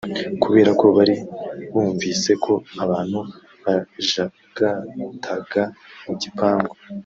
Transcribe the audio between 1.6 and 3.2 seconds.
bumvise ko abantu